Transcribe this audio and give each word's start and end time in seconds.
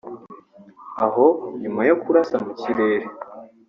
aho 1.05 1.25
nyuma 1.61 1.81
yo 1.89 1.95
kurasa 2.01 2.35
mu 2.45 2.51
kirere 2.59 3.07